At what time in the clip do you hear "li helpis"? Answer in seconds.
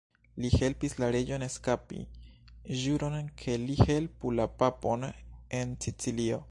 0.43-0.95